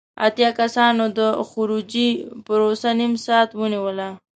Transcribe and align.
اتیا 0.27 0.49
کسانو 0.59 1.03
د 1.17 1.19
خروجی 1.49 2.09
پروسه 2.45 2.89
نیم 2.99 3.13
ساعت 3.25 3.49
ونیوله. 3.59 4.09